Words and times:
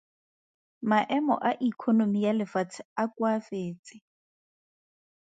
Maemo 0.89 1.35
a 1.49 1.51
ikonomi 1.69 2.19
ya 2.25 2.33
lefatshe 2.37 2.81
a 3.01 3.05
koafetse. 3.15 3.95